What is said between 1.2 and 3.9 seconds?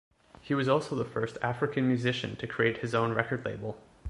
African musician to create his own record label.